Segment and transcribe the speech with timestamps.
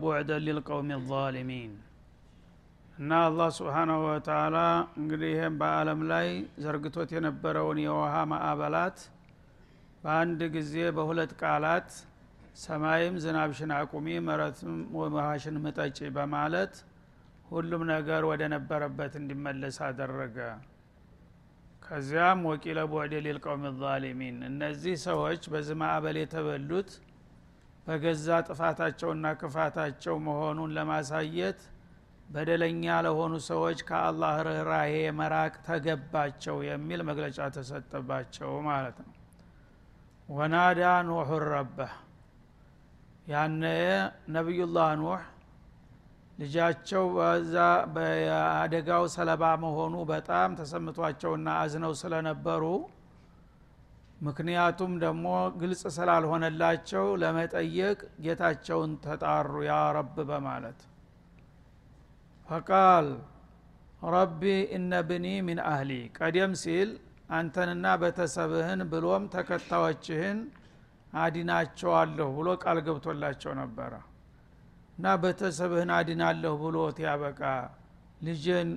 [0.00, 1.72] ቡዕደን ሊልቀውም ዛሊሚን
[2.98, 4.56] እና አላህ ስብሓናሁ ወተላ
[4.98, 6.28] እንግዲህ ይህም በአለም ላይ
[6.64, 8.98] ዘርግቶት የነበረውን የውሃ ማዕበላት
[10.02, 11.90] በአንድ ጊዜ በሁለት ቃላት
[12.58, 16.74] ሰማይም ዝናብሽን አቁሚ መረትም ውሃሽን ምጠጪ በማለት
[17.50, 20.38] ሁሉም ነገር ወደ ነበረበት እንዲመለስ አደረገ።
[21.82, 26.90] ከዚያም ወቂለ ቡዕድ ሊልቀውም ዛሊሚን። እነዚህ ሰዎች በዚህ ማዕበል የተበሉት
[27.86, 31.60] በገዛ ጥፋታቸውና ክፋታቸው መሆኑን ለማሳየት
[32.28, 39.12] በደለኛ ለሆኑ ሰዎች ከአላህ ርኅራሄ መራቅ ተገባቸው የሚል መግለጫ ተሰጠባቸው ማለት ነው።
[40.28, 41.92] ወናዳ ኑሑ ረበህ
[43.26, 43.62] ያነ
[44.34, 45.22] ነቢዩላህ ኑሕ
[46.38, 47.54] ልጃቸው በዛ
[47.94, 52.64] በአደጋው ሰለባ መሆኑ በጣም ተሰምቷቸውና አዝነው ስለነበሩ
[54.20, 55.26] ምክንያቱም ደግሞ
[55.60, 60.78] ግልጽ ስላልሆነላቸው ለመጠየቅ ጌታቸውን ተጣሩ ያ ረብ በማለት።
[62.48, 63.08] ፈቃል
[64.02, 64.42] ረቢ
[64.76, 66.90] እነ ብኒ ሚን አህሊ ቀደም ሲል
[67.30, 70.40] አንተንና ቤተሰብህን ብሎም ተከታዮችህን
[71.18, 73.92] አዲናቸዋለሁ ብሎ ቃል ገብቶላቸው ነበረ።
[74.98, 77.40] እና ቤተሰብህን አድናለሁ ብሎት ያበቃ
[78.20, 78.68] ልጅን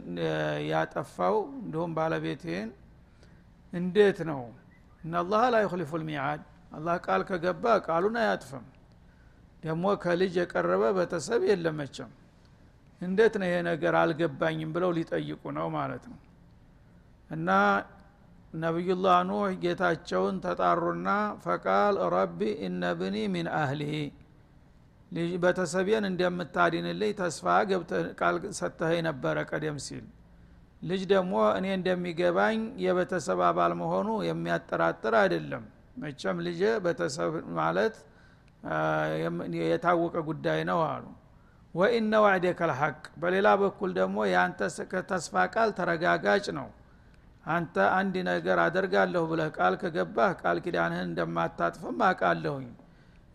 [0.71, 2.69] ያጠፋው እንዲሁም ባለቤትህን
[3.73, 4.41] እንዴት ነው
[5.01, 6.41] እናላህ ላ ዩክሊፉ ልሚዓድ
[6.77, 8.65] አላህ ቃል ከገባ ቃሉን አያጥፍም
[9.63, 12.11] ደግሞ ከልጅ የቀረበ ቤተሰብ የለመቸም
[13.01, 16.19] እንዴት ነው ይሄ ነገር አልገባኝም ብለው ሊጠይቁ ነው ማለት ነው።
[17.29, 17.49] እና
[18.53, 21.09] ነቢዩላህ ኑህ ጌታቸውን ተጣሩና
[21.43, 23.83] ፈቃል ረቢ እነ ብኒ ሚን አህሊ
[25.43, 27.45] ቤተሰቤን እንደምታድንልኝ ተስፋ
[28.19, 30.05] ቃል ሰጥተኸኝ ነበረ ቀደም ሲል
[30.81, 35.63] ልጅ ደግሞ እኔ እንደሚገባኝ የቤተሰብ አባል መሆኑ የሚያጠራጥር አይደለም።
[36.01, 37.95] መቸም ልጅ ቤተሰብ ማለት
[39.63, 41.05] የታወቀ ጉዳይ ነው አሉ።
[41.73, 44.59] ወኢነ ዋዕደከ ልሐቅ በሌላ በኩል ደግሞ የአንተ
[45.11, 46.67] ተስፋ ቃል ተረጋጋጭ ነው።
[47.49, 52.67] አንተ አንድ ነገር አደርጋለሁ ብለህ ቃል ከገባህ ቃል ኪዳንህን እንደማታጥፍም አቃለሁኝ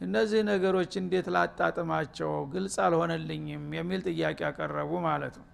[0.00, 2.32] እነዚህ ነገሮች እንዴት ላጣጥማቸው?
[2.53, 5.49] ግልጽ አልሆነልኝም የሚል ጥያቄ ያቀረቡ ማለት ነው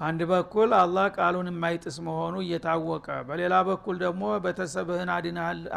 [0.00, 5.10] በአንድ በኩል አላህ ቃሉን የማይጥስ መሆኑ እየታወቀ በሌላ በኩል ደግሞ ቤተሰብህን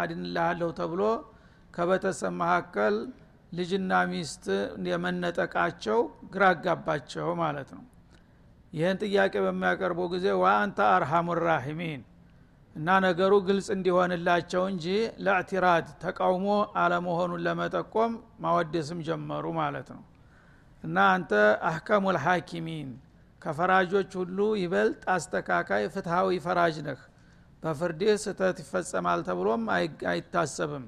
[0.01, 1.01] አድንልሃለሁ ተብሎ
[1.73, 2.95] ከቤተሰብ መካከል
[3.51, 4.45] ልጅና ሚስት
[4.91, 5.99] የመነጠቃቸው
[6.33, 7.83] ግራ አጋባቸው ማለት ነው።
[8.73, 12.01] ይህን ጥያቄ በሚያቀርቡ ጊዜ ወአንተ አርሐሙ ራሒሚን
[12.75, 14.85] እና ነገሩ ግልጽ እንዲሆንላቸው እንጂ
[15.25, 16.47] ለእዕቲራድ ተቃውሞ
[16.81, 18.11] አለመሆኑን ለመጠቆም
[18.43, 20.03] ማወደስም ጀመሩ ማለት ነው።
[20.83, 21.31] እና አንተ
[21.69, 22.91] አህከሙ ልሐኪሚን
[23.41, 26.99] ከፈራጆች ሁሉ ይበልጥ አስተካካይ ፍትሐዊ ፈራጅ ነህ።
[27.63, 29.63] በፍርድህ ስተት ይፈጸማል ተብሎም
[30.11, 30.85] አይታሰብም።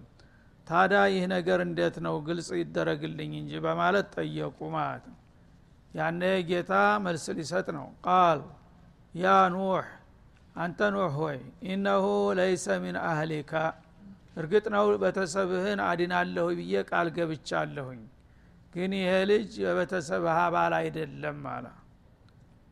[0.67, 5.17] ታዳ ይህ ነገር እንዴት ነው ግልጽ ይደረግልኝ እንጂ በማለት ጠየቁ ማለት ነው።
[5.93, 6.73] ያነ ጌታ
[7.05, 8.39] መልስ ሊሰጥ ነው። ቃል
[9.15, 9.25] ያ
[9.55, 9.87] ኑሕ
[10.55, 11.37] አንተ ኑሕ ሆይ
[11.67, 12.05] ኢነሁ
[12.39, 13.53] ለይሰ ሚን አህሊካ
[14.37, 18.01] እርግጥ ነው ቤተሰብህን አድናለሁ ብዬ ቃል ገብቻለሁኝ
[18.73, 21.65] ግን ይሄ ልጅ የቤተሰብህ አባል አይደለም አለ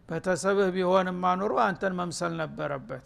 [0.10, 3.06] ቤተሰብህ ቢሆንማ ኑሮ አንተን መምሰል ነበረበት።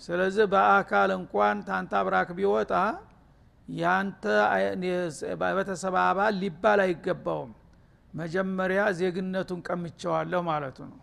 [0.00, 2.72] ስለዚህ በአካል እንኳን ታንተ አብራክ ቢወጣ
[3.68, 4.24] ያንተ
[5.58, 7.52] ቤተሰብ አባል ሊባል አይገባውም።
[8.14, 11.00] መጀመሪያ ዜግነቱን ቀምቸዋለሁ ማለቱ ነው።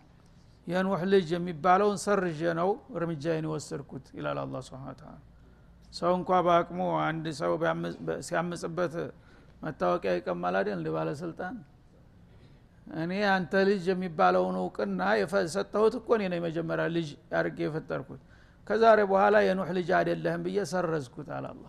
[0.67, 5.15] የኑሕ ልጅ የሚባለውን ሰርዤ ነው እርምጃዬን የወሰድኩት ይላል አላ ስብን ታላ
[5.93, 7.51] ሰው እንኳ በአቅሙ አንድ ሰው
[8.27, 8.93] ሲያምጽበት
[9.63, 11.55] መታወቂያ ይቀማል አይደል ባለስልጣን
[12.87, 18.21] እኔ አንተ ልጅ የሚባለውን እውቅና የሰጠሁት እኮ ነው የመጀመሪያ ልጅ አድርጌ የፈጠርኩት።
[18.67, 21.63] ከዛሬ በኋላ የኑሕ ልጅ አይደለህም ብዬ ሰረዝኩት አላላ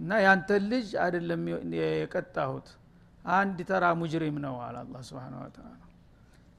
[0.00, 1.42] እና ያንተን ልጅ አይደለም
[1.78, 2.68] የቀጣሁት
[3.32, 5.68] አንድ ተራ ሙጅሪም ነው አለ አላ ስብን ተላ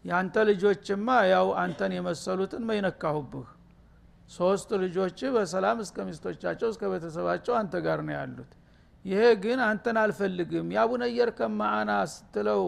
[0.05, 3.49] ያንተ ልጆችማ ያው አንተን የመሰሉትን መይነካሁብህ።
[4.31, 8.51] ሶስት ልጆች በሰላም እስከ ሚስቶቻቸው እስከ ቤተሰባቸው አንተ ጋር ነው ያሉት።
[9.05, 12.63] ይሄ ግን አንተን አልፈልግም። ያቡነየር ከማአና ስትለው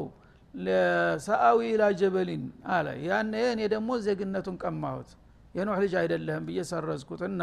[1.26, 5.10] ሰአዊ ኢላ ጀበሊን አለ። ያነ እኔ ደግሞ ዜግነቱን ቀማሁት።
[5.56, 7.42] የኖህ ልጅ አይደለህም ብዬ ሰረዝኩትና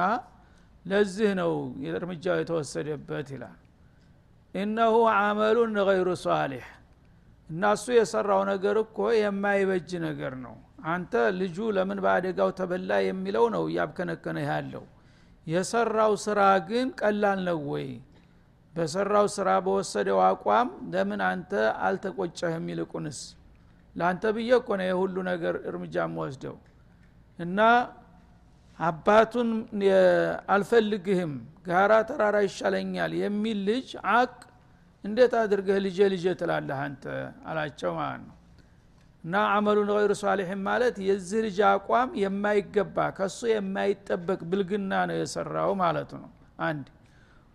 [0.85, 1.53] ለዚህ ነው
[1.93, 3.59] እርምጃው የተወሰደበት ይላል።
[4.55, 6.67] ኢነሁ አመሉን ገይሩ ሷሊሕ
[7.51, 10.55] እናሱ የሰራው ነገር እኮ የማይበጅ ነገር ነው።
[10.87, 14.85] አንተ ልጁ ለምን በአደጋው ተበላ የሚለው ነው እያብከነከነ ያለው።
[15.47, 17.89] የሰራው ስራ ግን ቀላል ነው ወይ
[18.75, 21.53] በሰራው ስራ በወሰደው አቋም ለምን አንተ
[21.87, 22.67] አልተቆጨህም?
[22.73, 23.19] ይልቁንስ
[23.97, 26.57] ለአንተ ብዬ እኮ ነው የሁሉ ነገር እርምጃ ወስደው
[27.39, 27.59] እና
[28.79, 29.49] አባቱን
[30.55, 31.33] አልፈልግህም
[31.67, 34.33] ጋራ ተራራ ይሻለኛል የሚል ልጅ አቅ
[35.05, 37.05] እንዴት አድርገህ ልጄ ልጄ ትላለህ አንተ?
[37.49, 38.37] አላቸው ማለት ነው።
[39.25, 46.11] እና አመሉን ገይሩ ሷሊሕን ማለት የዚህ ልጅ አቋም የማይገባ ከሱ የማይጠበቅ ብልግና ነው የሰራው ማለቱ
[46.25, 46.31] ነው።
[46.63, 46.87] አንድ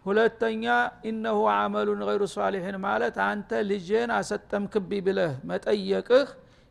[0.06, 0.66] ሁለተኛ
[1.10, 6.28] ኢነሁ አመሉን ገይሩ ሷሊሕን ማለት አንተ ልጄን አሰጠምክቢ ብለህ መጠየቅህ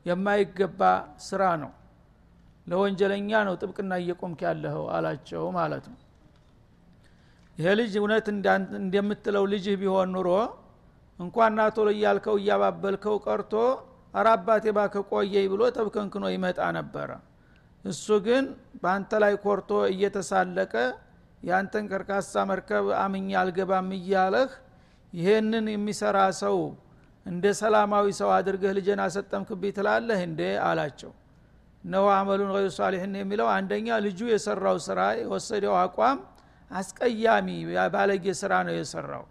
[0.07, 0.81] የማይገባ
[1.27, 1.73] ስራ ነው።
[2.67, 5.99] ለወንጀለኛ ነው ጥብቅና እየቆምክ ያለኸው አላቸው ማለት ነው።
[7.59, 8.27] ይሄ ልጅ እውነት
[8.79, 10.29] እንደምትለው ልጅህ ቢሆን ኑሮ
[11.19, 13.53] እንኳን ናቶ እያልከው እያባበልከው ቀርቶ
[14.15, 17.11] አረ አባቴ ባከ ቆየኝ ብሎ ተብከንክኖ ይመጣ ነበረ።
[17.85, 18.45] እሱ ግን
[18.83, 20.75] በአንተ ላይ ኮርቶ እየተሳለቀ
[21.45, 24.51] ያንተን ቀርቃሳ መርከብ አምኛ አልገባም እያለህ
[25.13, 26.57] ይሄንን የሚሰራ ሰው
[27.27, 30.41] እንደ ሰላማዊ ሰው አድርገህ ልጅን አሰጠምክብኝ ትላለህ እንዴ?
[30.69, 31.13] አላቸው።
[31.85, 36.19] ነው አመሉን ገይሩ ሳሊሕን የሚለው አንደኛ ልጁ የሰራው ስራ የወሰደው አቋም
[36.71, 37.49] አስቀያሚ
[37.95, 39.25] ባለጌ ስራ ነው የሰራው።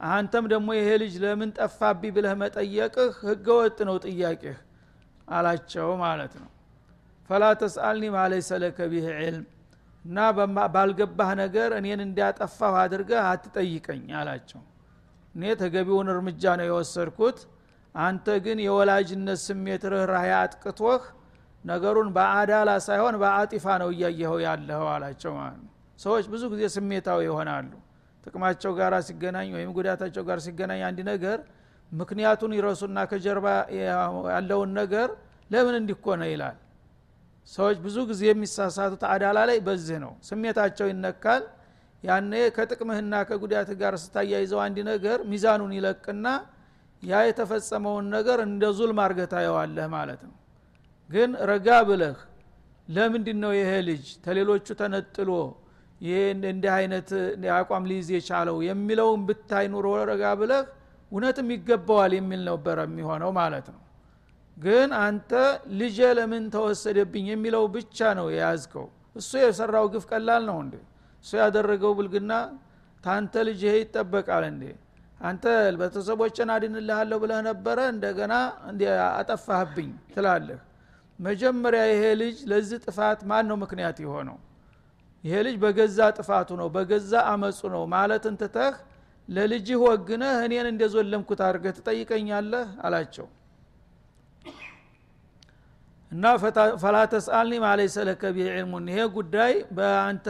[0.00, 4.58] አንተም ደግሞ ይሄ ልጅ ለምን ጠፋቢ ብለህ መጠየቅህ ህገወጥ ነው ጥያቄህ
[5.28, 6.48] አላቸው ማለት ነው።
[7.30, 9.44] ፈላ ተስአልኒ ማለይሰ ለከ ቢህ ዕልም
[10.04, 10.18] እና
[10.74, 14.62] ባልገባህ ነገር እኔን እንዲያጠፋሁ አድርገህ አትጠይቀኝ አላቸው።
[15.34, 17.38] እኔ ተገቢውን እርምጃ ነው የወሰድኩት።
[17.94, 21.02] አንተ ግን የወላጅነት ስሜት ርኅራህ አጥቅቶህ
[21.64, 27.70] ነገሩን በአዳላ ሳይሆን በአጢፋ ነው እያየኸው ያለኸው አላቸው ማለት ነው። ሰዎች ብዙ ጊዜ ስሜታዊ ይሆናሉ።
[28.24, 31.38] ጥቅማቸው ጋር ሲገናኝ ወይም ጉዳታቸው ጋር ሲገናኝ አንድ ነገር
[31.92, 33.46] ምክንያቱን ይረሱና ከጀርባ
[34.32, 35.08] ያለውን ነገር
[35.50, 36.56] ለምን እንዲኮነ ይላል
[37.48, 41.42] ሰዎች ብዙ ጊዜ የሚሳሳቱት አዳላ ላይ በዚህ ነው። ስሜታቸው ይነካል።
[42.04, 46.26] ያኔ ከጥቅምህና ከጉዳት ጋር ስታያይዘው አንድ ነገር ሚዛኑን ይለቅና
[47.02, 50.34] ያ የተፈጸመውን ነገር እንደ ዙልም አርገህ ታየዋለህ ማለት ነው።
[51.10, 52.18] ግን ረጋ ብለህ
[52.88, 55.30] ለምንድን ነው ይሄ ልጅ ተሌሎቹ ተነጥሎ
[56.00, 57.10] ይሄ እንዲህ አይነት
[57.56, 60.62] አቋም ሊይዝ የቻለው የሚለውን ብታይ ኑሮ ረጋ ብለህ
[61.12, 63.80] እውነትም ይገባዋል የሚል ነበረ የሚሆነው ማለት ነው
[64.56, 65.30] ግን አንተ
[65.80, 68.86] ልጄ ለምን ተወሰደብኝ የሚለው ብቻ ነው የያዝከው?
[69.16, 70.74] እሱ የሰራው ግፍ ቀላል ነው እንዴ?
[71.24, 72.32] እሱ ያደረገው ብልግና
[73.04, 74.64] ታንተ ልጅ ይጠበቃል እንዴ?
[75.20, 75.44] አንተ
[75.80, 77.78] ቤተሰቦችን አድንልሃለሁ ብለህ ነበረ?
[77.94, 78.32] እንደገና
[79.20, 80.60] አጠፋህብኝ ትላለህ።
[81.18, 84.38] መጀመሪያ ይሄ ልጅ ለዚህ ጥፋት ማን ነው ምክንያት የሆነው?
[85.24, 88.74] ይሄ ልጅ በገዛ ጥፋቱ ነው በገዛ አመፁ ነው ማለትን ትተህ
[89.28, 92.66] ለልጅህ ወግነህ እኔን እንደዞለምኩት አድርገህ ትጠይቀኛለህ?
[92.86, 93.26] አላቸው
[96.12, 96.24] እና
[96.82, 98.48] ፈላ ተስአልኒ ማለይሰ ለከ ቢህ
[98.90, 100.26] ይሄ ጉዳይ በአንተ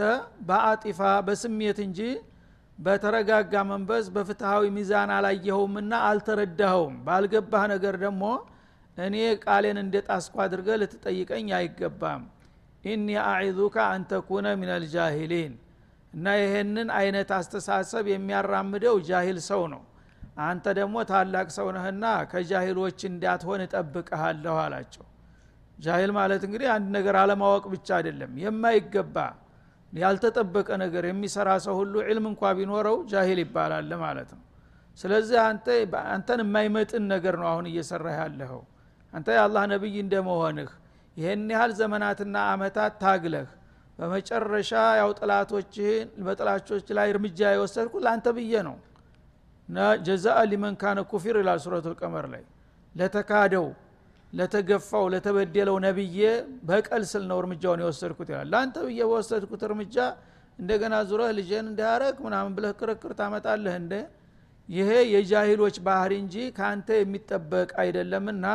[0.47, 1.99] በአጢፋ በስሜት እንጂ
[2.77, 8.23] በተረጋጋ መንበስ በፍትሃዊ ሚዛን አላየኸውምና አልተረዳኸውም። ባልገባህ ነገር ደግሞ
[8.97, 9.15] እኔ
[9.45, 12.23] ቃሌን እንደ ጣስኩ አድርገ ልትጠይቀኝ አይገባም።
[12.83, 15.53] ኢኒ አዒዙከ አንተኩነ ምን አልጃሂሊን
[16.13, 19.81] እና ይሄንን አይነት አስተሳሰብ የሚያራምደው ጃሂል ሰው ነው።
[20.43, 25.05] አንተ ደግሞ ታላቅ ሰው ነህና ከጃሂሎች እንዳትሆን እጠብቀሃለሁ አላቸው
[25.77, 29.15] ጃሂል ማለት እንግዲህ አንድ ነገር አለማወቅ ብቻ አይደለም። የማይገባ
[29.93, 34.43] ያልተጠበቀ ነገር የሚሰራ ሰው ሁሉ ዕልም እንኳ ቢኖረው ጃሂል ይባላል ማለት ነው።
[34.97, 35.37] ስለዚህ
[36.11, 38.61] አንተን የማይመጥን ነገር ነው አሁን እየሰራህ ያለኸው።
[39.13, 40.71] አንተ የአላህ ነቢይ እንደመሆንህ
[41.17, 43.49] ይህን ያህል ዘመናትና አመታት ታግለህ
[43.99, 48.77] በመጨረሻ ያው ጥላቶችህን በጥላቾች ላይ እርምጃ የወሰድኩ ለአንተ ብዬ ነው።
[50.05, 52.43] ጀዛአ ሊመን ካነ ኩፊር ይላል ሱረቱ ልቀመር ላይ።
[52.95, 53.67] ለተካደው
[54.33, 56.19] ለተገፋው ለተበደለው ነብዬ
[56.67, 59.97] በቀል ስል ነው እርምጃውን የወሰድኩት ይላል። ለአንተ ብዬ በወሰድኩት እርምጃ
[60.59, 63.93] እንደገና ዙረህ ልጅን እንዳያረግ ምናምን ብለህ ክርክር ታመጣለህ እንደ
[64.69, 68.45] ይሄ የጃሂሎች ባህሪ እንጂ ከአንተ የሚጠበቅ አይደለምና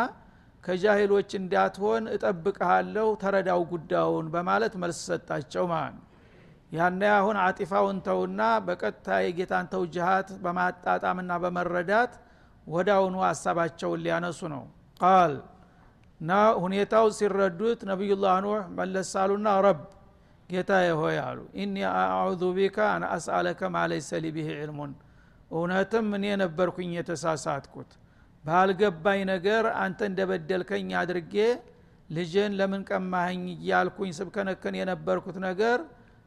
[0.64, 6.04] ከጃሂሎች እንዳትሆን እጠብቀሃለሁ ተረዳው ጉዳዩን በማለት መልስ ሰጣቸው ማለት ነው።
[6.73, 12.14] ያነ አሁን አጢፋውን ተውና በቀጥታ የጌታን ተውጅሃት በማጣጣምና በመረዳት
[12.66, 14.64] ወዳውኑ ሀሳባቸውን ሊያነሱ ነው።
[15.00, 15.35] ቃል
[16.20, 16.30] እና
[16.62, 19.80] ሁኔታው ሲረዱት ነቢዩላህ ኑህ መለሳሉና ረብ
[20.50, 20.70] ጌታ
[21.00, 24.92] ሆይ አሉ። ኢኒ አዑዙ ቢካ አን አስአለከ ማለይሰ ሊ ብህ ዕልሙን።
[25.50, 27.90] እውነትም እኔ ነበርኩኝ የተሳሳትኩት።
[28.44, 31.34] ባልገባኝ ነገር አንተ እንደበደልከኝ አድርጌ
[32.10, 35.78] ልጅን ለምን ቀማኸኝ እያልኩኝ ስብከነከን የነበርኩት ነገር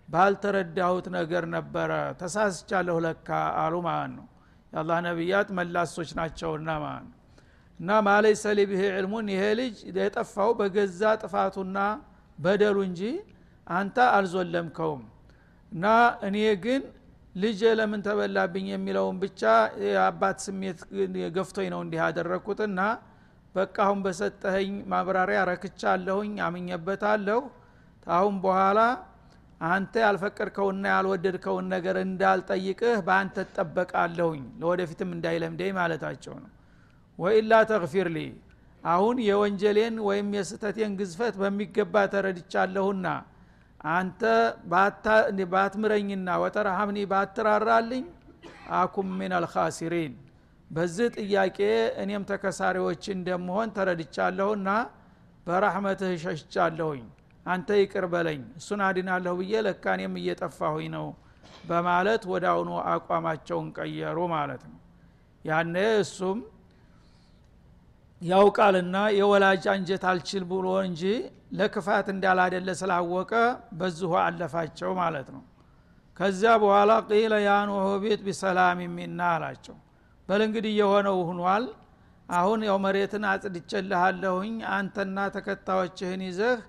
[0.10, 3.30] ባልተረዳሁት ነገር ነበረ። ተሳስቻለሁ ለካ
[3.62, 4.28] አሉ ማለት ነው።
[4.74, 7.18] የአላህ ነቢያት መላሶች ናቸውና ማለት ነው
[7.82, 11.78] እና ማለይ ሰሊብህ ዕልሙን ይሄ ልጅ የጠፋው በገዛ ጥፋቱና
[12.38, 13.02] በደሉ እንጂ
[13.68, 15.02] አንተ አልዞለምከውም።
[15.72, 15.86] እና
[16.28, 16.82] እኔ ግን
[17.36, 19.42] ልጅ ለምን ተበላብኝ የሚለውን ብቻ
[19.86, 20.80] የአባት ስሜት
[21.36, 22.80] ገፍቶኝ ነው እንዲህ ያደረግኩትና
[23.56, 27.40] በቃ አሁን በሰጠኸኝ ማብራሪያ ረክቻ አለሁኝ አምኘበታለሁ
[28.12, 28.80] አሁን በኋላ
[29.68, 36.50] አንተ ያልፈቀድከውና ያልወደድከውን ነገር እንዳልጠይቅህ በአንተ ትጠበቃለሁኝ ለወደፊትም እንዳይለምደኝ ማለታቸው ነው
[37.22, 38.20] ወኢላ ተግፊር ሊ
[38.84, 43.08] አሁን የወንጀሌን ወይም የስተቴን ግዝፈት በሚገባ ተረድቻለሁና
[43.92, 44.22] አንተ
[45.52, 48.06] ባትምረኝና ወተረሃምኒ ባትራራልኝ
[48.80, 50.14] አኩም ምን አልካሲሪን
[50.70, 51.58] በዚህ ጥያቄ
[52.04, 54.70] እኔም ተከሳሪዎች እንደመሆን ተረድቻለሁና
[55.48, 57.04] በራህመትህ ሸሽቻለሁኝ።
[57.46, 61.08] አንተ ይቅር በለኝ እሱን አድናለሁ ብዬ ለካ እኔም እየጠፋሁኝ ነው
[61.70, 64.78] በማለት ወደ አሁኑ አቋማቸውን ቀየሩ ማለት ነው።
[65.46, 66.40] ያነ እሱም
[68.22, 71.04] ያውቃልና የወላጅ አንጀት አልችል ብሎ እንጂ
[71.60, 73.32] ለክፋት እንዳላደለ ስላወቀ
[73.80, 75.44] በዚሁ አለፋቸው ማለት ነው።
[76.18, 79.78] ከዚያ በኋላ ቂለ ያ ኑህ ቤት ቢሰላም ሚና አላቸው።
[80.30, 81.66] በል እንግዲህ የሆነው ሁኗል።
[82.30, 86.60] አሁን ያው መሬትን አጽድቼልሃለሁኝ አንተና ተከታዮችህን ይዘህ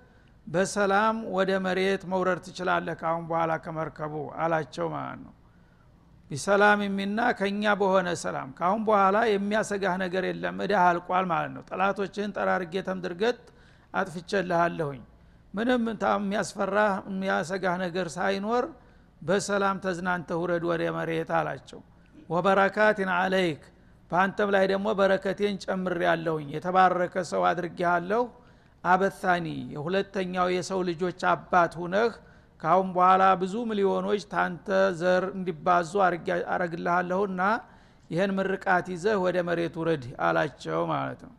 [0.47, 5.35] በሰላም ወደ መሬት መውረድ ትችላለህ ካሁን በኋላ ከመርከቡ አላቸው ማለት ነው
[6.33, 12.31] ቢሰላም የሚና ከእኛ በሆነ ሰላም። ካሁን በኋላ የሚያሰጋህ ነገር የለም። እዳህ አልቋል ማለት ነው። ጠላቶችህን
[12.37, 13.41] ጠራርጌ ተምድርገት
[13.95, 15.03] አጥፍቼልሃለሁኝ።
[15.55, 15.83] ምንም
[16.15, 16.77] የሚያስፈራ
[17.09, 18.67] የሚያሰጋህ ነገር ሳይኖር
[19.23, 21.81] በሰላም ተዝናንተ ውረድ ወደ መሬት አላቸው።
[22.31, 23.63] ወበረካትን አለይክ
[24.11, 28.23] በአንተም ላይ ደግሞ በረከቴን ጨምር ያለሁኝ የተባረከ ሰው አድርጌሃለሁ።
[28.85, 32.13] አበታኒ የሁለተኛው የሰው ልጆች አባት ሁነህ
[32.61, 34.67] ካሁን በኋላ ብዙ ሚሊዮኖች ታንተ
[35.01, 35.93] ዘር እንዲባዙ
[36.55, 37.41] አረግልሃለሁና
[38.11, 41.35] ይህን ምርቃት ይዘህ ወደ መሬት ውረድ አላቸው ማለት ነው።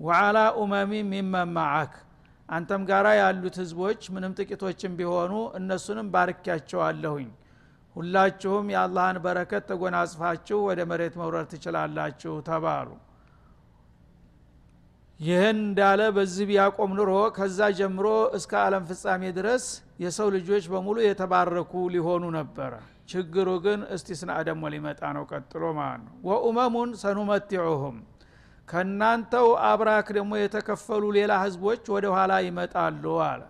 [0.00, 1.94] ወአላ ኡመሚ ሚመን ማዓክ
[2.48, 7.28] አንተም ጋራ ያሉት ህዝቦች ምንም ጥቂቶችም ቢሆኑ እነሱንም ባርኪያቸዋለሁኝ።
[7.96, 12.88] ሁላችሁም የአላህን በረከት ተጎናጽፋችሁ ወደ መሬት መውረድ ትችላላችሁ ተባሉ
[15.20, 19.64] ይህን እንዳለ በዚህ ቢያቆም ኑሮ ከዛ ጀምሮ እስከ አለም ፍጻሜ ድረስ
[20.04, 22.72] የሰው ልጆች በሙሉ የተባረኩ ሊሆኑ ነበረ።
[23.10, 27.96] ችግሩ ግን እስቲስና ደግሞ ሊመጣ ነው ቀጥሎ ማለት ነው። ወኡመሙን ሰኑመቲዑሁም
[28.68, 33.42] ከእናንተው አብራክ ደግሞ የተከፈሉ ሌላ ህዝቦች ወደ ኋላ ይመጣሉ አለ።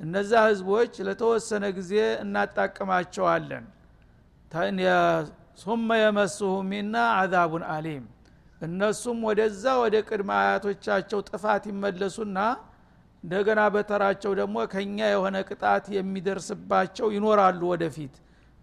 [0.00, 3.64] እነዛ ህዝቦች ለተወሰነ ጊዜ እናጣቅማቸዋለን።
[5.62, 8.04] ሱመ የመስሁ ሚና አዛቡን አሊም
[8.60, 12.38] እነሱም ወደዛ ወደ ቅድመ አያቶቻቸው ጥፋት ይመለሱና
[13.24, 18.14] እንደገና በተራቸው ደግሞ ከኛ የሆነ ቅጣት የሚደርስባቸው ይኖራሉ ወደፊት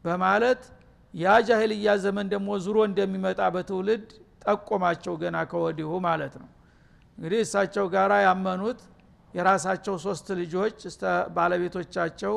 [0.03, 0.61] በማለት
[1.13, 4.05] ያ ጃሂልያ ዘመን ደግሞ ዙሮ እንደሚመጣ በትውልድ
[4.45, 6.49] ጠቆማቸው ገና ከወዲሁ ማለት ነው።
[7.17, 8.79] እንግዲህ እሳቸው ጋራ ያመኑት
[9.33, 10.77] የራሳቸው ሶስት ልጆች
[11.37, 12.35] ባለቤቶቻቸው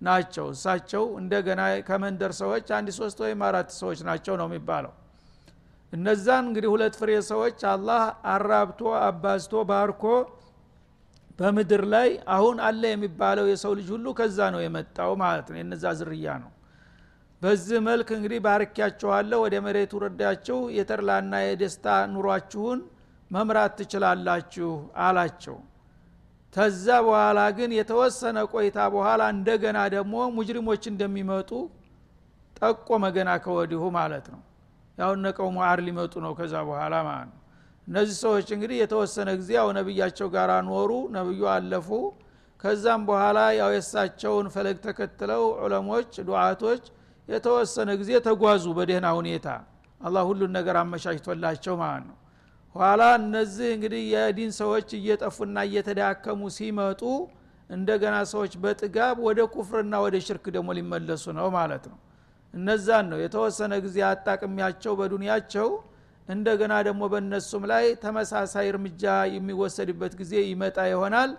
[0.00, 4.92] ናቸው። እሳቸው እንደገና ከመንደር ሰዎች አንድ ሶስት ወይም አራት ሰዎች ናቸው ነው የሚባለው
[5.92, 8.02] እነዛን እንግዲህ ሁለት ፍሬ ሰዎች አላህ
[8.32, 10.04] አራብቶ አባዝቶ ባርኮ
[11.38, 16.34] በምድር ላይ አሁን አለ የሚባለው የሰው ልጅ ሁሉ ከዛ ነው የመጣው ማለት ነው። የነዛ ዝርያ
[16.42, 16.50] ነው።
[17.42, 22.78] በዚህ መልክ እንግዲህ ባርኪያችኋለሁ ወደ መሬት ውረዳችሁ የተርላና የደስታ ኑሯችሁን
[23.30, 24.70] መምራት ትችላላችሁ
[25.04, 25.56] አላቸው።
[26.54, 31.50] ተዛ በኋላ ግን የተወሰነ ቆይታ በኋላ እንደገና ደግሞ ሙጅሪሞች እንደሚመጡ
[32.56, 34.40] ጠቆመ ገና ከወዲሁ ማለት ነው
[34.98, 37.40] ያው እነ ቀውሙ አር ሊመጡ ነው ከዛ በኋላ ማለት ነው።
[37.86, 41.88] እነዚህ ሰዎች እንግዲህ የተወሰነ ጊዜ ያው ነቢያቸው ጋር ኖሩ ነብዩ አለፉ።
[42.64, 46.84] ከዛም በኋላ ያው የእሳቸውን ፈለግ ተከትለው ዑለሞች ዱዓቶች
[47.28, 49.46] የተወሰነ ጊዜ ተጓዙ በደህና ሁኔታ።
[50.00, 52.16] አላህ ሁሉን ነገር አመቻችቶላቸው ማለት ነው።
[52.74, 57.02] ኋላ እነዚህ እንግዲህ የዲን ሰዎች እየጠፉና እየተዳከሙ ሲመጡ
[57.70, 61.96] እንደገና ሰዎች በጥጋብ ወደ ኩፍርና ወደ ሽርክ ደግሞ ሊመለሱ ነው ማለት ነው
[62.54, 65.68] እነዛን ነው። የተወሰነ ጊዜ አጣቅሚያቸው በዱንያቸው
[66.28, 71.32] እንደገና ደግሞ በእነሱም ላይ ተመሳሳይ እርምጃ የሚወሰድበት ጊዜ ይመጣ ይሆናል።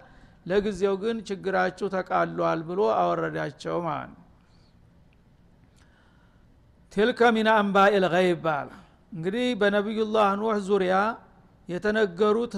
[0.49, 4.23] ለጊዜው ግን ችግራችሁ ተቃሏል ብሎ አወረዳቸው ማለት ነው።
[6.93, 8.69] ትልከ ሚን አንባኢ ልገይብ አለ
[9.11, 10.95] እንግዲህ በነቢዩላህ ኑህ ዙሪያ
[11.69, 12.53] የተነገሩት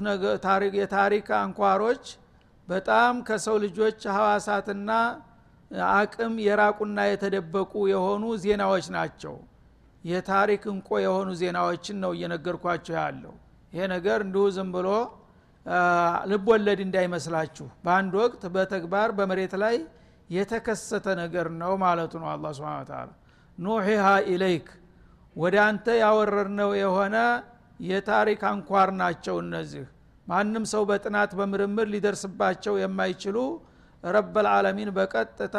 [0.79, 2.03] የታሪክ አንኳሮች
[2.67, 4.89] በጣም ከሰው ልጆች ሐዋሳትና
[5.91, 9.35] አቅም የራቁና የተደበቁ የሆኑ ዜናዎች ናቸው።
[10.03, 13.33] የታሪክ እንቆ የሆኑ ዜናዎችን ነው እየነገርኳቸው ያለው።
[13.73, 14.87] ይሄ ነገር እንዲሁ ዝም ብሎ
[16.31, 19.75] ልቦለድ እንዳይመስላችሁ። በአንድ ወቅት በተግባር በመሬት ላይ
[20.29, 23.09] የተከሰተ ነገር ነው ማለቱ ነው አላ ስብን ታላ
[23.57, 24.67] ኑሒሃ ኢለይክ
[25.35, 27.15] ወደ አንተ ያወረድነው የሆነ
[27.83, 29.85] የታሪክ አንኳር ናቸው እነዚህ።
[30.27, 33.37] ማንም ሰው በጥናት በምርምር ሊደርስባቸው የማይችሉ
[34.03, 35.57] ረበልዓለሚን በቀጥታ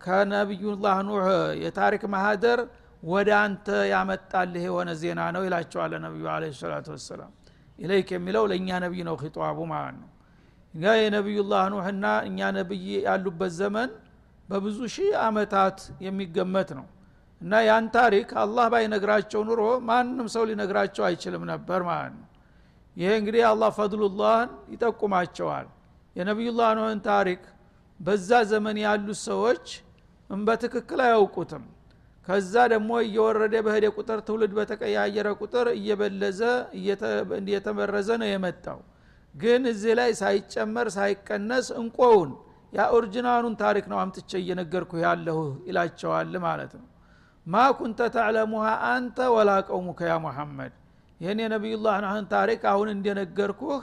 [0.00, 1.26] ከነቢዩላህ ኑህ
[1.62, 2.60] የታሪክ ማህደር
[3.02, 7.30] ወደ አንተ ያመጣልህ የሆነ ዜና ነው ይላቸዋለ ነቢዩ አለ ሰላቱ ወሰላም።
[7.78, 10.08] ኢለይክ የሚለው ለእኛ ነቢይ ነው ኺጧቡ ማለት ነው።
[10.74, 13.90] እኛ የነቢዩላህ ኑህና እኛ ነቢይ ያሉበት ዘመን
[14.48, 15.76] በብዙ ሺህ አመታት
[16.06, 16.86] የሚገመት ነው።
[17.40, 22.28] እና ያን ታሪክ አላህ ባይነግራቸው ኑሮ ማንም ሰው ሊነግራቸው አይችልም ነበር ማለት ነው።
[22.96, 25.66] ይሄ እንግዲህ አላህ ፈድሉላህን ይጠቁማቸዋል።
[26.16, 27.42] የነቢዩላህ ኖህን ታሪክ
[28.02, 29.66] በዛ ዘመን ያሉት ሰዎች
[30.30, 31.64] በትክክል አያውቁትም።
[32.28, 36.40] ከዛ ደግሞ እየወረደ በሄደ ቁጥር ትውልድ በተቀያየረ ቁጥር እየበለዘ
[37.42, 38.78] እየተመረዘ ነው የመጣው።
[39.34, 42.30] ግን እዚህ ላይ ሳይጨመር ሳይቀነስ እንቆውን
[42.72, 42.82] ያ
[43.60, 46.86] ታሪክ ነው አምጥቼ እየነገርኩ ያለሁ ይላቸዋል ማለት ነው።
[47.46, 50.72] ማ ኩንተ ተዕለሙሃ አንተ ወላ ቀውሙከ ያ ሙሐመድ።
[51.20, 53.82] ይህን የነቢዩላህ ናህን ታሪክ አሁን እንደነገርኩህ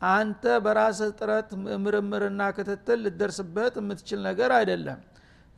[0.00, 1.50] አንተ በራስህ ጥረት
[1.84, 4.98] ምርምርና ክትትል ልደርስበት የምትችል ነገር አይደለም።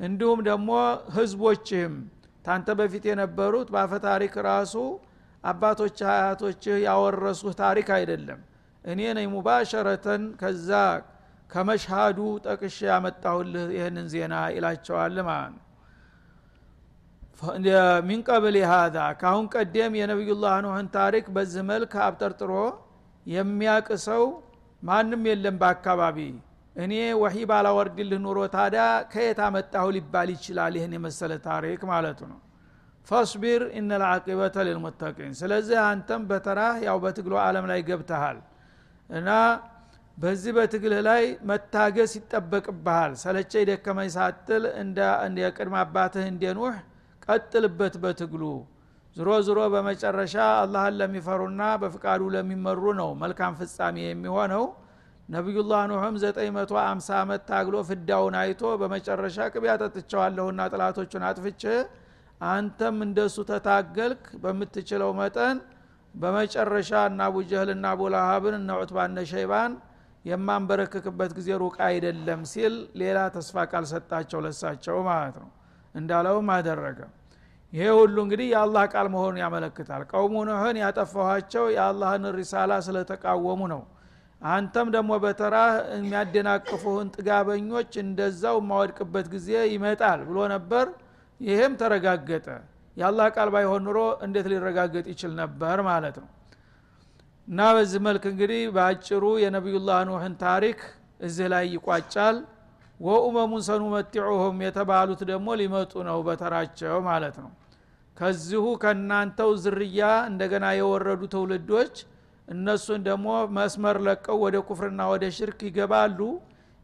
[0.01, 0.71] እንዲሁም ደግሞ
[1.17, 1.95] ህዝቦችህም
[2.45, 4.75] ታንተ በፊት የነበሩት በአፈ ታሪክ ራሱ
[5.45, 8.41] አባቶች አያቶችህ ያወረሱህ ታሪክ አይደለም።
[8.85, 10.71] እኔ ነኝ ሙባሸረተን ከዛ
[11.51, 15.65] ከመሽሃዱ ጠቅሼ ያመጣሁልህ ይህንን ዜና ይላቸዋል ማለት ነው።
[18.09, 22.53] ሚን ቀብል ሃዛ ካሁን ቀደም የነቢዩላህ ኑህን ታሪክ በዚህ መልክ አብጠርጥሮ
[23.27, 24.23] የሚያቅ ሰው
[24.83, 26.19] ማንም የለም በአካባቢ።
[26.77, 28.83] እኔ ወሒ ባላወርድልህ ኑሮ ታዲያ
[29.13, 32.39] ከየት አመጣሁ ሊባል ይችላል ይህን የመሰለ ታሪክ ማለቱ ነው።
[33.07, 38.39] ፈስቢር እነ ልዓቂበተ ልልሙተቂን ስለዚህ አንተም በተራህ ያው በትግሎ አለም ላይ ገብተሃል
[39.11, 39.29] እና
[40.17, 44.99] በዚህ በትግልህ ላይ መታገስ ይጠበቅብሃል። ሰለቸ ደከመኝ ሳትል እንደ
[45.57, 46.45] ቅድመ አባትህ እንደ
[47.27, 48.43] ቀጥልበት በትግሉ
[49.19, 54.65] ዝሮ ዝሮ በመጨረሻ አላህን ለሚፈሩና በፍቃዱ ለሚመሩ ነው መልካም ፍጻሜ የሚሆነው።
[55.29, 61.63] ነቢዩላህ ኑህም 950 ዓመት ታግሎ ፍዳውን አይቶ በመጨረሻ ቅቤ አጠጥቸዋለሁና ጥላቶቹን አጥፍቼ
[62.49, 65.59] አንተም እንደሱ ተታገልክ በምትችለው መጠን
[66.15, 69.73] በመጨረሻ እና አቡጀህልና አቡላሃብን እነ ዑትባነ ሸይባን
[70.25, 75.51] የማንበረክክበት ጊዜ ሩቅ አይደለም ሲል ሌላ ተስፋ ቃል ሰጣቸው ለሳቸው ማለት ነው።
[75.95, 76.99] እንዳለውም አደረገ
[77.73, 83.83] ይሄ ሁሉ እንግዲህ የአላህ ቃል መሆኑን ያመለክታል። ቀውሙ ኑህን ያጠፋኋቸው የአላህን ሪሳላ ስለተቃወሙ ነው።
[84.49, 90.87] አንተም ደግሞ በተራህ የሚያደናቅፉህን ጥጋበኞች እንደዛው የማወድቅበት ጊዜ ይመጣል ብሎ ነበር።
[91.41, 92.47] ይሄም ተረጋገጠ።
[92.97, 96.29] የአላህ ቃል ባይሆን ኑሮ እንዴት ሊረጋገጥ ይችል ነበር ማለት ነው።
[97.49, 100.81] እና በዚህ መልክ እንግዲህ በአጭሩ የነቢዩላህ ኑህን ታሪክ
[101.21, 102.37] እዚህ ላይ ይቋጫል
[103.01, 107.51] ወኡመሙን ሰኑመቲዑሁም የተባሉት ደግሞ ሊመጡ ነው በተራቸው ማለት ነው።
[108.17, 111.95] ከዚሁ ከእናንተው ዝርያ እንደገና የወረዱ ትውልዶች
[112.49, 116.21] እነሱን ደግሞ መስመር ለቀው ወደ ኩፍርና ወደ ሽርክ ይገባሉ።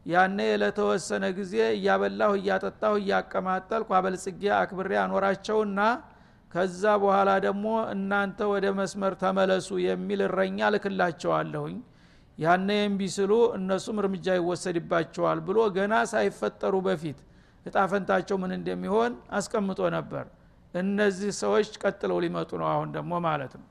[0.05, 5.79] ያነ ለተወሰነ ጊዜ እያበላሁ እያጠጣሁ እያቀማጠልኩ አበልጽጌ አክብሬ አኖራቸውና
[6.51, 11.75] ከዛ በኋላ ደግሞ እናንተ ወደ መስመር ተመለሱ የሚል እረኛ ልክላቸዋለሁኝ
[12.37, 17.19] ያነ የምቢ ስሉ እነሱም እርምጃ ይወሰድባቸዋል ብሎ ገና ሳይፈጠሩ በፊት
[17.65, 20.25] እጣፈንታቸው ምን እንደሚሆን አስቀምጦ ነበር።
[20.73, 23.67] እነዚህ ሰዎች ቀጥለው ሊመጡ ነው አሁን ደግሞ ማለት ነው።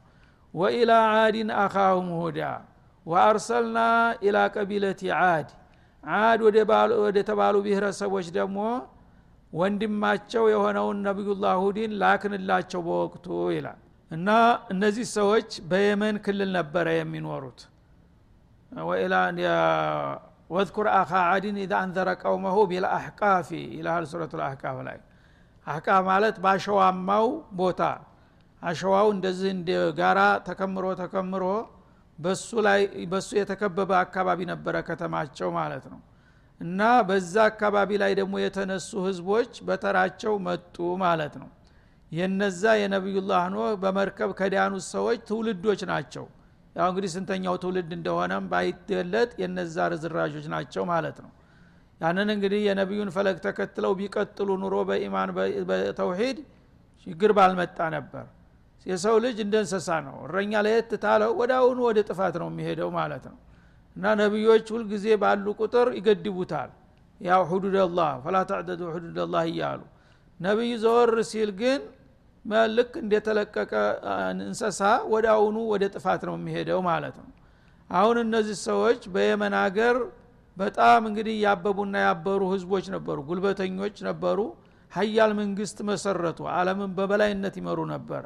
[0.55, 2.41] ወኢላ አዲን አኻሁም ሁዳ
[3.07, 3.79] ወአርሰልና
[4.27, 5.49] ኢላ ቀቢለቲ አድ
[6.05, 6.41] አድ
[7.05, 8.59] ወደ ተባሉ ብሔረሰቦች ደግሞ
[9.53, 14.29] ወንድማቸው የሆነውን ነቢዩላህ ሁዲን ላክንላቸው በወቅቱ ይላል። እና
[14.73, 17.61] እነዚህ ሰዎች በየመን ክልል ነበረ የሚኖሩት
[20.51, 24.99] ወዝኩር አኻ አድን ኢዛ አንዘረ ቀውመሁ ቢልአሕቃፊ ይልሃል ሱረቱ ልአሕቃፍ ላይ።
[25.67, 27.27] አሕቃፍ ማለት በአሸዋማው
[27.61, 27.81] ቦታ
[28.63, 31.45] አሸዋው እንደዚህ እንደ ጋራ ተከምሮ ተከምሮ
[32.19, 32.81] በሱ ላይ
[33.13, 36.01] በሱ የተከበበ አካባቢ ነበረ ከተማቸው ማለት ነው።
[36.61, 41.49] እና በዛ አካባቢ ላይ ደግሞ የተነሱ ህዝቦች በተራቸው መጡ ማለት ነው።
[42.13, 46.27] የነዛ የነቢዩላህ ኖህ በመርከብ ከዳኑት ሰዎች ትውልዶች ናቸው
[46.77, 51.33] ያው እንግዲህ ስንተኛው ትውልድ እንደሆነም ባይገለጥ የነዛ ርዝራዦች ናቸው ማለት ነው።
[52.01, 55.31] ያንን እንግዲህ የነቢዩን ፈለግ ተከትለው ቢቀጥሉ ኑሮ በኢማን
[55.69, 56.39] በተውሂድ
[57.07, 58.25] ችግር ባልመጣ ነበር።
[58.87, 63.25] የሰው ልጅ እንደ እንሰሳ ነው። እረኛ ለየት ታለው ወደ አሁኑ ወደ ጥፋት ነው የሚሄደው ማለት
[63.31, 63.39] ነው።
[63.97, 66.71] እና ነቢዮች ሁልጊዜ ባሉ ቁጥር ይገድቡታል።
[67.21, 69.81] ያው ሁዱደላህ ፈላ ተዕደዱ ሁዱደላህ እያሉ።
[70.41, 71.81] ነቢዩ ዘወር ሲል ግን
[72.77, 73.73] ልክ እንደተለቀቀ
[74.41, 74.81] እንሰሳ
[75.13, 77.29] ወደ አሁኑ ወደ ጥፋት ነው የሚሄደው ማለት ነው።
[77.91, 79.97] አሁን እነዚህ ሰዎች በየመን ሀገር
[80.57, 84.39] በጣም እንግዲህ ያበቡና ያበሩ ህዝቦች ነበሩ ጉልበተኞች ነበሩ።
[84.93, 88.25] ሀያል መንግስት መሰረቱ አለምን በበላይነት ይመሩ ነበረ።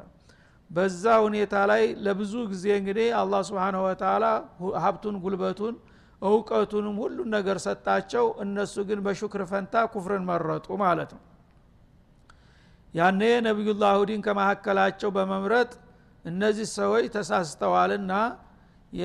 [0.71, 4.25] በዛ ሁኔታ ላይ ለብዙ ጊዜ እንግዲህ አላህ ስብንሁ ወተላ
[4.85, 5.77] ሀብቱን ጉልበቱን
[6.23, 11.23] እውቀቱንም ሁሉን ነገር ሰጣቸው። እነሱ ግን በሹክር ፈንታ ኩፍርን መረጡ ማለት ነው
[12.95, 15.71] ያነ ነቢዩላህ ሁዲን ከመካከላቸው በመምረጥ
[16.25, 18.13] እነዚህ ሰዎች ተሳስተዋልና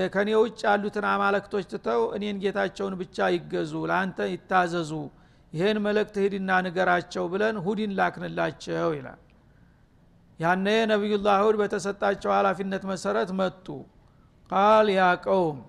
[0.09, 4.91] ከኔ ውጭ ያሉትን አማለክቶች ትተው እኔን ጌታቸውን ብቻ ይገዙ ለአንተ ይታዘዙ
[5.53, 9.19] ይህን መልእክት ሂድና ንገራቸው ብለን ሁድን ላክንላቸው ይላል።
[10.39, 13.67] ያነ ነቢዩላህ ሁድ በተሰጣቸው ኃላፊነት መሰረት መጡ።
[14.49, 15.59] ቃል ያ ቀውም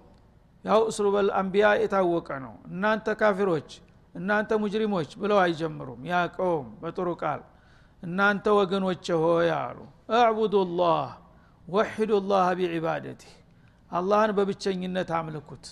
[0.64, 3.68] ያው እስሉበል አንቢያ የታወቀ ነው። እናንተ ካፊሮች
[4.14, 7.40] እናንተ ሙጅሪሞች ብለው አይጀምሩም። ያ ቀውም በጥሩ ቃል
[8.05, 9.79] እናንተ ወገኖች ሆይ አሉ።
[10.14, 11.07] እዕቡዱ ላህ
[11.69, 13.33] ወሒዱ ላህ ቢዒባደቲህ።
[13.90, 15.67] አላህን በብቸኝነት አምልኩት።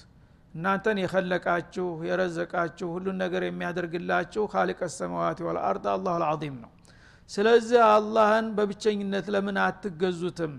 [0.55, 6.71] እናንተን የኸለቃችሁ የረዘቃችሁ ሁሉን ነገር የሚያደርግላችሁ ካሊቀ ሰማዋት ወልአርድ አላሁ ልዓዚም ነው።
[7.31, 10.55] ስለዚህ አላህን በብቸኝነት ለምን አትገዙትም?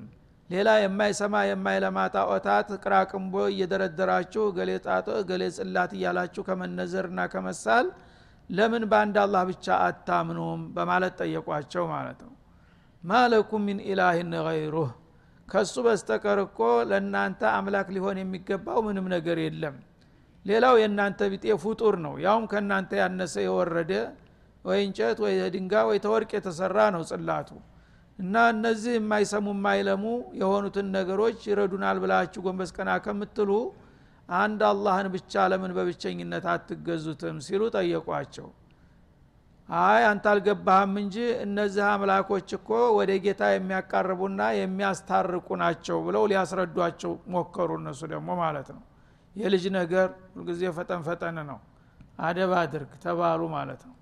[0.49, 7.87] ሌላ የማይሰማ የማይለማ ጣዖታት ቅራቅንቦ እየደረደራችሁ ገሌ ጣጦ ገሌ ጽላት እያላችሁ ከመነዘርና ከመሳል
[8.49, 10.61] ለምን በአንድ አላህ ብቻ አታምኑም?
[10.75, 12.33] በማለት ጠየቋቸው ማለት ነው።
[13.03, 14.91] ማለኩም ሚን ኢላህን ገይሩህ።
[15.47, 19.75] ከሱ በስተቀር እኮ ለእናንተ አምላክ ሊሆን የሚገባው ምንም ነገር የለም።
[20.45, 23.91] ሌላው የእናንተ ቢጤ ፍጡር ነው። ያውም ከእናንተ ያነሰ የወረደ
[24.65, 27.49] ወይ እንጨት ወይ ድንጋ ወይ ተወርቅ የተሰራ ነው ጽላቱ።
[28.19, 30.03] እና እነዚህ የማይሰሙ የማይለሙ
[30.39, 33.51] የሆኑትን ነገሮች ይረዱናል ብላችሁ ጎንበስ ቀና ከምትሉ
[34.29, 38.47] አንድ አላህን ብቻ ለምን በብቸኝነት አትገዙትም ሲሉ ጠየቋቸው።
[39.69, 47.69] አይ አንተ አልገባህም እንጂ እነዚህ አምላኮች እኮ ወደ ጌታ የሚያቃርቡና የሚያስታርቁ ናቸው ብለው ሊያስረዷቸው ሞከሩ
[47.79, 48.83] እነሱ ደግሞ ማለት ነው።
[49.35, 51.59] የልጅ ነገር ሁልጊዜ ፈጠን ፈጠን ነው
[52.21, 53.95] አደብ አድርግ ተባሉ ማለት ነው።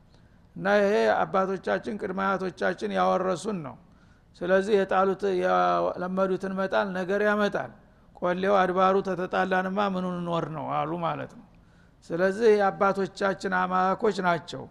[0.55, 3.75] እና ይሄ አባቶቻችን ቅድመ አያቶቻችን ያወረሱን ነው።
[4.41, 7.71] ስለዚህ የጣሉት የለመዱትን መጣል ነገር ያመጣል
[8.21, 11.45] ቆሌው አድባሩ ተተጣላንማ ምኑን ኖር ነው አሉ ማለት ነው።
[12.09, 14.63] ስለዚህ የአባቶቻችን አማኮች ናቸው።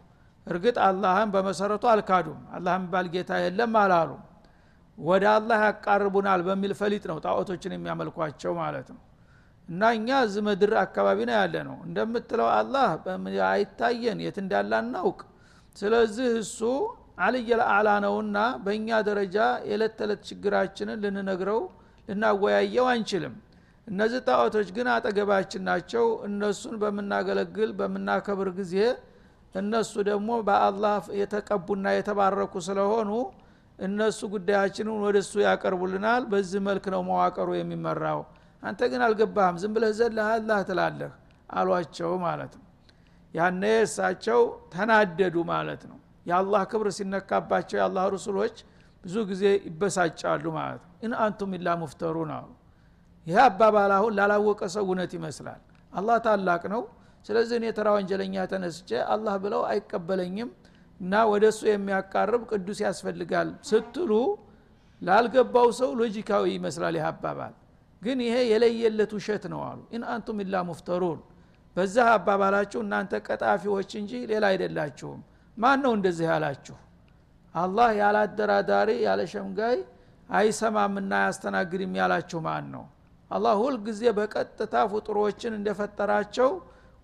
[0.46, 4.10] እርግጥ አላህን በመሰረቱ አልካዱም። አላህ የሚባል ጌታ የለም አላሉ።
[4.98, 9.00] ወደ አላህ ያቃርቡናል በሚል ፈሊጥ ነው ጣዖቶችን የሚያመልኳቸው ማለት ነው።
[9.68, 12.88] እና እኛ እዚህ ምድር አካባቢ ነው ያለ ነው እንደምትለው አላህ
[13.50, 14.18] አይታየን?
[14.24, 15.20] የት እንዳለ አናውቅ።
[15.76, 16.58] ስለዚህ እሱ
[17.24, 19.36] አልየ ለአላ ነውና በእኛ ደረጃ
[19.68, 21.60] የዕለት ተዕለት ችግራችንን ልንነግረው
[22.10, 23.34] ልናወያየው አንችልም።
[23.86, 28.74] እነዚህ ጣዖቶች ግን አጠገባችን ናቸው። እነሱን በምናገለግል በምናከብር ጊዜ
[29.54, 33.10] እነሱ ደግሞ በአላህ የተቀቡና የተባረኩ ስለሆኑ
[33.78, 38.20] እነሱ ጉዳያችንን ወደ እሱ ያቀርቡልናል። በዚህ መልክ ነው መዋቀሩ የሚመራው።
[38.62, 40.28] አንተ ግን አልገባህም። ዝም ብለህ ዘለህ
[40.68, 41.12] ትላለህ
[41.50, 42.66] አሏቸው ማለት ነው።
[43.34, 44.40] ያኔ እሳቸው
[44.72, 48.56] ተናደዱ ማለት ነው። የአላህ ክብር ሲነካባቸው የአላህ ሩሱሎች
[49.04, 52.48] ብዙ ጊዜ ይበሳጫሉ ማለት ነው። إن أنتم إلا مفترون አሉ።
[53.26, 55.60] ይህ አባባል አሁን ላላወቀ ሰው እውነት ይመስላል።
[55.92, 56.82] አላህ ታላቅ ነው።
[57.26, 60.50] ስለዚህ እኔ ተራ ወንጀለኛ ተነስቼ አላህ ብለው አይቀበለኝም
[61.00, 64.12] እና ወደ እሱ የሚያቃርብ ቅዱስ ያስፈልጋል ስትሉ
[65.02, 67.54] ላልገባው ሰው ሎጂካዊ ይመስላል ይህ አባባል።
[68.02, 71.20] ግን ይሄ የለየለት ውሸት ነው አሉ። إن أنتم إلا مفترون።
[71.76, 75.20] በዛ አባባላችሁ እናንተ ቀጣፊዎች እንጂ ሌላ አይደላችሁም።
[75.56, 76.76] ማን ነው እንደዚህ ያላችሁ
[77.54, 79.78] አላህ ያለ አደራዳሪ ያለ ሸምጋይ
[80.28, 82.84] አይሰማምና አያስተናግድም ያላችሁ ማን ነው?
[83.30, 86.50] አላህ ሁልጊዜ በቀጥታ ፍጡሮችን እንደፈጠራቸው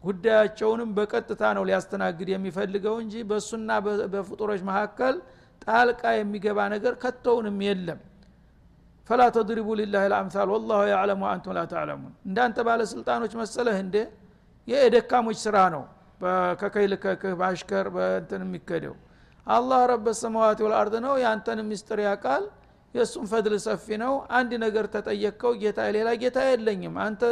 [0.05, 3.71] ጉዳያቸውንም በቀጥታ ነው ሊያስተናግድ የሚፈልገው እንጂ በእሱና
[4.13, 5.17] በፍጡሮች መካከል
[5.63, 8.01] ጣልቃ የሚገባ ነገር ከቶውንም የለም።
[9.11, 13.97] ፈላ ተድሪቡ ሊላህ ልአምሳል ወላሁ ያዕለሙ አንቱም ላ ተዕለሙን። እንዳንተ ባለስልጣኖች መሰለህ እንዴ?
[14.69, 15.85] የደካሞች ስራ ነው
[16.61, 18.95] ከከይል ከክህ በአሽከር በእንትን የሚከደው
[19.47, 22.45] አላህ ረበ ሰማዋት ወልአርድ ነው። የአንተን ሚስጥር ያቃል
[22.95, 27.23] የእሱም ፈድል ሰፊ ነው። አንድ ነገር ተጠየቅከው ጌታ ሌላ ጌታ የለኝም። አንተ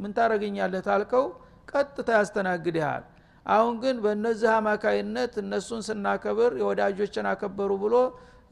[0.00, 1.24] ምን ታረገኛለህ ታልከው
[1.72, 3.04] ቀጥታ ያስተናግድሃል።
[3.46, 7.94] አሁን ግን በእነዚህ አማካይነት እነሱን ስናከብር የወዳጆችን አከበሩ ብሎ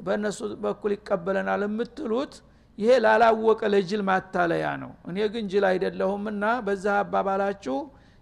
[0.06, 2.34] በእነሱ በኩል ይቀበለናል የምትሉት
[2.78, 7.76] ይሄ ላላወቀ ለጅል ማታለያ ነው። እኔ ግን ጅል አይደለሁምና በዛ አባባላችሁ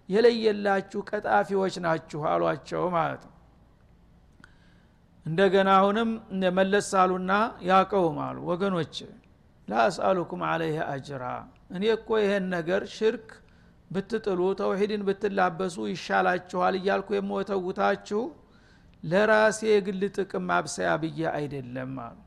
[0.09, 3.35] የለየላችሁ ቀጣፊዎች ናችሁ አሏቸው ማለት ነው
[5.29, 6.09] እንደገና አሁንም
[6.57, 7.31] መለስ አሉና
[7.67, 8.95] ያቀውም አሉ። ወገኖች
[9.67, 11.23] ላአስአሉኩም አለይህ አጅራ።
[11.75, 13.27] እኔ እኮ ይሄን ነገር ሽርክ
[13.91, 18.21] ብትጥሉ ተውሂድን ብትላበሱ ይሻላችኋል እያልኩ የምወተውታችሁ
[19.03, 22.17] ለራሴ የግል ጥቅም ማብሰያ ብዬ አይደለም አሉ።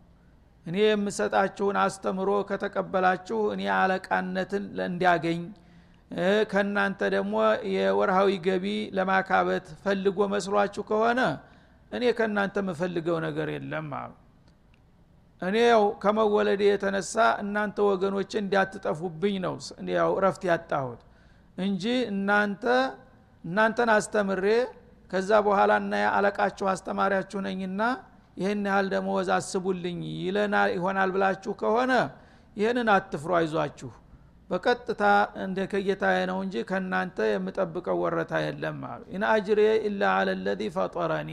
[0.67, 5.41] እኔ የምሰጣችሁን አስተምሮ ከተቀበላችሁ እኔ አለቃነትን እንዲያገኝ
[6.51, 7.35] ከእናንተ ደግሞ
[7.75, 11.21] የወርሃዊ ገቢ ለማካበት ፈልጎ መስሏችሁ ከሆነ
[11.93, 14.13] እኔ ከእናንተ የምፈልገው ነገር የለም አሉ።
[15.43, 19.55] እኔ ያው ከመውደዴ የተነሳ እናንተ ወገኖች እንዳትጠፉብኝ ነው
[19.95, 21.01] ያው እረፍት ያጣሁት
[21.59, 22.65] እንጂ እናንተ
[23.45, 24.45] እናንተን አስተምሬ
[25.11, 27.81] ከዛ በኋላ እና አለቃችሁ አስተማሪያችሁ ነኝና
[28.37, 31.93] ይህን ያህል ደመወዝ አስቡልኝ ይለን ይሆናል ብላችሁ ከሆነ
[32.57, 33.91] ይህንን አትፍሩ አይዟችሁ።
[34.51, 35.03] በቀጥታ
[35.43, 41.31] እንደ ከጌታዬ ነው እንጂ ከእናንተ የምጠብቀው ወረታ የለም አሉ። إن أجري إلا على الذي فطرني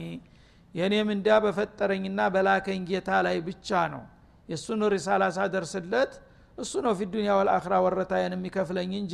[0.76, 4.04] የእኔ ምንዳ በፈጠረኝና በላከኝ ጌታ ላይ ብቻ ነው።
[4.50, 6.12] የእሱን ሪሳላ ሳደርስለት
[6.58, 9.14] እሱ ነው ፊ ዱኒያ ወልአኽራ ወረታዬን የሚከፍለኝ እንጂ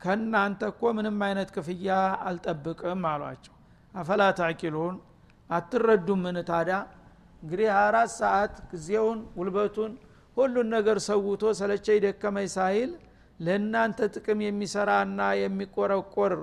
[0.00, 1.88] ከእናንተ እኮ ምንም አይነት ክፍያ
[2.28, 3.54] አልጠብቅም አሏቸው።
[3.94, 4.96] አፈላ ታቂሉን?
[5.50, 6.70] አትረዱም ምን ታዳ
[7.42, 9.92] እንግዲህ 24 ሰዓት ጊዜውን ጉልበቱን
[10.36, 12.90] ሁሉን ነገር ሰውቶ ሰለቸኝ ደከመኝ ሳይል
[13.40, 16.34] ለእናንተ ጥቅም የሚሰራና የሚቆረቆር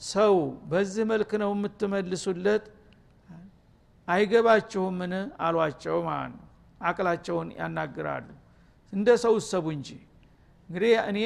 [0.00, 0.34] ሰው
[0.70, 2.64] በዚህ መልክ ነው የምትመልሱለት
[4.12, 5.12] አይገባችሁምን?
[5.40, 6.46] አሏቸው ማለት ነው።
[6.80, 8.28] አቅላቸውን ያናግራሉ።
[8.92, 9.88] እንደ ሰው እሰቡ እንጂ።
[10.68, 11.18] እንግዲህ እኔ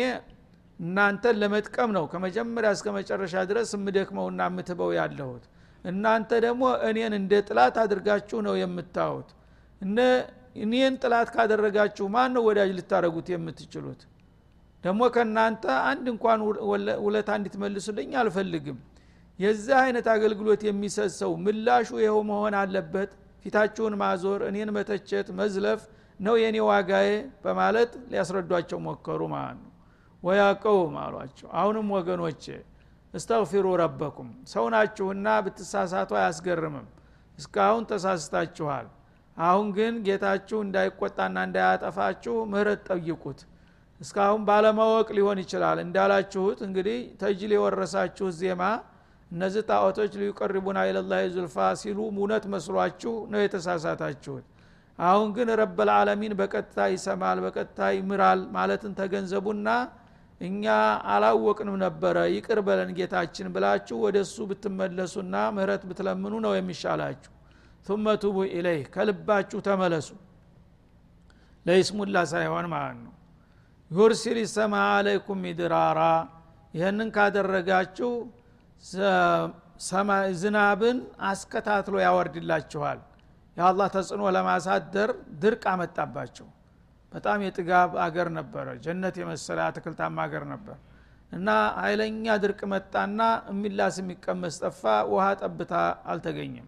[0.79, 5.44] እናንተን ለመጥቀም ነው። ከመጀመሪያ እስከ መጨረሻ ድረስ የምደክመውና የምትበው ያለሁት።
[5.85, 9.29] እናንተ ደግሞ እኔን እንደ ጥላት አድርጋችሁ ነው የምታዩት።
[10.64, 14.01] እኔን ጥላት ካደረጋችሁ ማን ነው ወዳጅ ልታደረጉት የምትችሉት?
[14.85, 16.40] ደግሞ ከእናንተ አንድ እንኳን
[17.05, 18.79] ውለታ እንድትመልሱልኝ አልፈልግም
[19.38, 23.11] የዚህ አይነት አገልግሎት የሚሰጥ ሰው ምላሹ ይኸው መሆን አለበት።
[23.42, 25.81] ፊታችሁን ማዞር እኔን መተቸት መዝለፍ
[26.20, 27.09] ነው የእኔ ዋጋዬ
[27.44, 29.72] በማለት ሊያስረዷቸው ሞከሩ ማለት ነው።
[30.22, 32.44] ወያቀውም አሏቸው። አሁንም ወገኖቼ
[33.14, 36.87] እስተግፊሩ ረበኩም። ሰው ናችሁና ብትሳሳቱ አያስገርምም።
[37.38, 38.87] እስካሁን ተሳስታችኋል።
[39.37, 43.40] አሁን ግን ጌታችሁ እንዳይቆጣና እንዳያጠፋችሁ ምህረት ጠይቁት።
[44.01, 48.62] እስካሁን ባለማወቅ ሊሆን ይችላል። እንዳላችሁት እንግዲህ ተጅል የወረሳችሁ ዜማ
[49.31, 54.45] እነዚህ ጣዖቶች ሊቀርቡና ኢለላ ዙልፋ ሲሉ እውነት መስሏችሁ ነው የተሳሳታችሁት።
[54.99, 59.69] አሁን ግን ረበልዓለሚን በቀጥታ ይሰማል በቀጥታ ይምራል ማለትን ተገንዘቡና
[60.41, 60.65] እኛ
[61.12, 67.33] አላወቅንም ነበረ ይቅር በለን ጌታችን ብላችሁ ወደ እሱ ብትመለሱና ምህረት ብትለምኑ ነው የሚሻላችሁ።
[67.87, 70.09] ثم ቱቡ ኢለይህ ከልባችሁ ተመለሱ።
[71.67, 73.12] ለይስሙላ ሳይሆን ማለት ነው።
[73.91, 76.01] ዩርሲል ሰማ አለይኩም ሚድራራ
[76.75, 78.11] ይህንን ካደረጋችሁ
[80.35, 83.01] ዝናብን አስከታትሎ ያወርድላችኋል።
[83.57, 85.11] የአላህ ተጽዕኖ ለማሳደር
[85.43, 86.47] ድርቅ አመጣባቸው።
[87.12, 90.77] በጣም የጥጋብ አገር ነበረ። ጀነት የመሰለ አትክልታማ አገር ነበር።
[91.33, 91.49] እና
[91.81, 95.73] ኃይለኛ ድርቅ መጣና የሚላስ የሚቀመስ ጠፋ። ውሃ ጠብታ
[96.07, 96.67] አልተገኘም።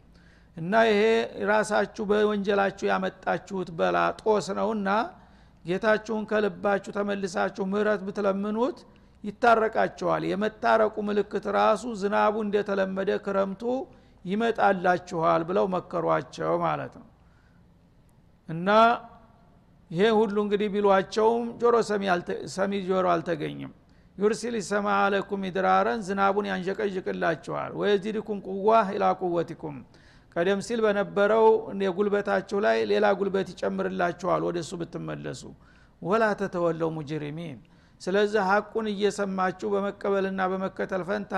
[0.57, 1.03] እና ይሄ
[1.51, 4.88] ራሳችሁ በወንጀላችሁ ያመጣችሁት በላ ጦስ ነውና
[5.64, 8.79] ጌታችሁን ከልባችሁ ተመልሳችሁ ምህረት ብትለምኑት
[9.24, 13.62] ይታረቃቸዋል። የመታረቁ ምልክት ራሱ ዝናቡ እንደተለመደ ክረምቱ
[14.24, 17.07] ይመጣላችኋል ብለው መከሯቸው ማለት ነው።
[18.48, 18.68] እና
[19.90, 21.74] ይሄ ሁሉ እንግዲህ ቢሏቸውም ጆሮ
[22.57, 23.72] ሰሚ ጆሮ አልተገኘም።
[24.18, 29.76] ዩርሲል ሰማ አለኩም ኢድራረን ዝናቡን ያንሸቀዥቅላችኋል ወየዚድኩም ቁዋ ኢላ ቁወቲኩም።
[30.37, 31.46] ቀደም ሲል በነበረው
[31.85, 35.42] የጉልበታችሁ ላይ ሌላ ጉልበት ይጨምርላችኋል ወደ እሱ ብትመለሱ።
[36.02, 37.59] ወላ ተተወለው ሙጅሪሚን
[38.01, 41.35] ስለዚህ ሀቁን እየሰማችሁ በመቀበልና በመከተል ፈንታ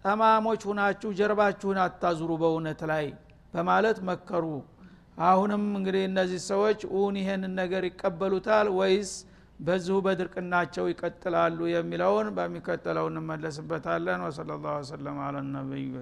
[0.00, 3.06] ጠማሞች ሁናችሁ ጀርባችሁን አታዙሩ በእውነት ላይ
[3.54, 4.44] በማለት መከሩ።
[5.22, 9.10] አሁንም እንግዲህ እነዚህ ሰዎች ውን ይሄንን ነገር ይቀበሉታል ወይስ
[9.60, 15.92] በዚሁ በድርቅናቸው ይቀጥላሉ የሚለውን በሚከተለው እንመለስበታለን። ወሰለ ላሁ ወሰለም። አለ ነቢዩ